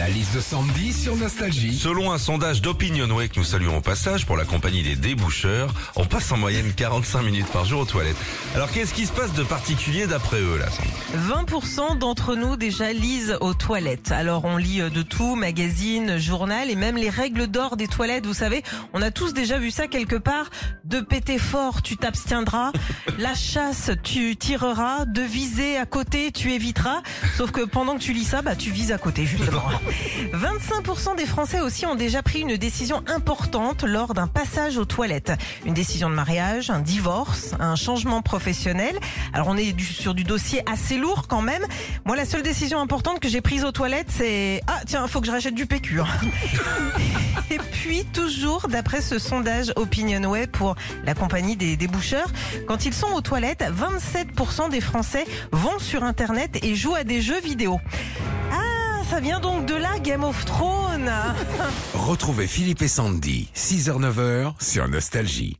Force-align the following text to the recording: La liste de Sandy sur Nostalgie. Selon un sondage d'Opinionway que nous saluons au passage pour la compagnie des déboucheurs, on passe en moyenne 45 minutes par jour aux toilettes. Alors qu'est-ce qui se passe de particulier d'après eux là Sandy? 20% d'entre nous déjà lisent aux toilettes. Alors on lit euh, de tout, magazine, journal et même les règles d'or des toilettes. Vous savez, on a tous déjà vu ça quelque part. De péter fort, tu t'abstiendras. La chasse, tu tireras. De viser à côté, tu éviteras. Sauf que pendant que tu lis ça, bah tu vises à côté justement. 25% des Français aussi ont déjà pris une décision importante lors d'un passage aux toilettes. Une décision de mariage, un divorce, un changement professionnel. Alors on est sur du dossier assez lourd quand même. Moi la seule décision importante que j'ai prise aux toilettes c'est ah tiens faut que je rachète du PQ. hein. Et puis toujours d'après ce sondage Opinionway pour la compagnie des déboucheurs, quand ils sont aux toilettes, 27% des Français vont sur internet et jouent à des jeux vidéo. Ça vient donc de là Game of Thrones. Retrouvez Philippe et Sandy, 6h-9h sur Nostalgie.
La 0.00 0.08
liste 0.08 0.34
de 0.34 0.40
Sandy 0.40 0.94
sur 0.94 1.14
Nostalgie. 1.14 1.78
Selon 1.78 2.10
un 2.10 2.16
sondage 2.16 2.62
d'Opinionway 2.62 3.28
que 3.28 3.38
nous 3.38 3.44
saluons 3.44 3.76
au 3.76 3.80
passage 3.82 4.24
pour 4.24 4.38
la 4.38 4.46
compagnie 4.46 4.82
des 4.82 4.96
déboucheurs, 4.96 5.74
on 5.94 6.06
passe 6.06 6.32
en 6.32 6.38
moyenne 6.38 6.72
45 6.74 7.20
minutes 7.20 7.48
par 7.48 7.66
jour 7.66 7.82
aux 7.82 7.84
toilettes. 7.84 8.16
Alors 8.54 8.70
qu'est-ce 8.72 8.94
qui 8.94 9.04
se 9.04 9.12
passe 9.12 9.34
de 9.34 9.42
particulier 9.42 10.06
d'après 10.06 10.40
eux 10.40 10.56
là 10.56 10.70
Sandy? 10.70 10.88
20% 11.28 11.98
d'entre 11.98 12.34
nous 12.34 12.56
déjà 12.56 12.94
lisent 12.94 13.36
aux 13.42 13.52
toilettes. 13.52 14.10
Alors 14.10 14.46
on 14.46 14.56
lit 14.56 14.80
euh, 14.80 14.88
de 14.88 15.02
tout, 15.02 15.34
magazine, 15.34 16.16
journal 16.16 16.70
et 16.70 16.76
même 16.76 16.96
les 16.96 17.10
règles 17.10 17.46
d'or 17.46 17.76
des 17.76 17.86
toilettes. 17.86 18.24
Vous 18.24 18.32
savez, 18.32 18.62
on 18.94 19.02
a 19.02 19.10
tous 19.10 19.34
déjà 19.34 19.58
vu 19.58 19.70
ça 19.70 19.86
quelque 19.86 20.16
part. 20.16 20.48
De 20.84 21.00
péter 21.00 21.36
fort, 21.36 21.82
tu 21.82 21.98
t'abstiendras. 21.98 22.72
La 23.18 23.34
chasse, 23.34 23.90
tu 24.02 24.34
tireras. 24.36 25.04
De 25.04 25.20
viser 25.20 25.76
à 25.76 25.84
côté, 25.84 26.32
tu 26.32 26.54
éviteras. 26.54 27.02
Sauf 27.36 27.50
que 27.50 27.66
pendant 27.66 27.96
que 27.96 28.02
tu 28.02 28.14
lis 28.14 28.24
ça, 28.24 28.40
bah 28.40 28.56
tu 28.56 28.70
vises 28.70 28.92
à 28.92 28.98
côté 28.98 29.26
justement. 29.26 29.64
25% 30.32 31.16
des 31.16 31.26
Français 31.26 31.60
aussi 31.60 31.86
ont 31.86 31.94
déjà 31.94 32.22
pris 32.22 32.40
une 32.40 32.56
décision 32.56 33.02
importante 33.06 33.82
lors 33.84 34.14
d'un 34.14 34.26
passage 34.26 34.78
aux 34.78 34.84
toilettes. 34.84 35.32
Une 35.64 35.74
décision 35.74 36.08
de 36.10 36.14
mariage, 36.14 36.70
un 36.70 36.80
divorce, 36.80 37.54
un 37.58 37.76
changement 37.76 38.22
professionnel. 38.22 38.98
Alors 39.32 39.48
on 39.48 39.56
est 39.56 39.78
sur 39.80 40.14
du 40.14 40.24
dossier 40.24 40.62
assez 40.70 40.96
lourd 40.96 41.26
quand 41.28 41.42
même. 41.42 41.62
Moi 42.04 42.16
la 42.16 42.24
seule 42.24 42.42
décision 42.42 42.80
importante 42.80 43.20
que 43.20 43.28
j'ai 43.28 43.40
prise 43.40 43.64
aux 43.64 43.72
toilettes 43.72 44.10
c'est 44.10 44.62
ah 44.66 44.80
tiens 44.86 45.06
faut 45.06 45.20
que 45.20 45.26
je 45.26 45.32
rachète 45.32 45.54
du 45.54 45.66
PQ. 45.66 46.00
hein. 46.00 46.06
Et 47.50 47.58
puis 47.58 48.04
toujours 48.04 48.68
d'après 48.68 49.00
ce 49.00 49.18
sondage 49.18 49.72
Opinionway 49.76 50.46
pour 50.46 50.76
la 51.04 51.14
compagnie 51.14 51.56
des 51.56 51.76
déboucheurs, 51.76 52.28
quand 52.68 52.84
ils 52.84 52.94
sont 52.94 53.08
aux 53.08 53.20
toilettes, 53.20 53.64
27% 53.64 54.70
des 54.70 54.80
Français 54.80 55.24
vont 55.50 55.78
sur 55.78 56.04
internet 56.04 56.58
et 56.62 56.74
jouent 56.76 56.94
à 56.94 57.04
des 57.04 57.20
jeux 57.20 57.40
vidéo. 57.40 57.80
Ça 59.20 59.24
vient 59.24 59.40
donc 59.40 59.66
de 59.66 59.74
là 59.74 59.98
Game 60.02 60.24
of 60.24 60.46
Thrones. 60.46 61.12
Retrouvez 61.92 62.46
Philippe 62.46 62.80
et 62.80 62.88
Sandy, 62.88 63.50
6h-9h 63.54 64.54
sur 64.62 64.88
Nostalgie. 64.88 65.58